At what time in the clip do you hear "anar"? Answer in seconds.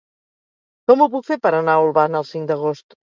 1.59-1.75